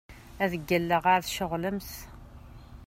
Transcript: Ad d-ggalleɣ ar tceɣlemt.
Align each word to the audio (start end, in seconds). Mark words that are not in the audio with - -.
Ad 0.43 0.49
d-ggalleɣ 0.53 1.03
ar 1.13 1.21
tceɣlemt. 1.23 1.91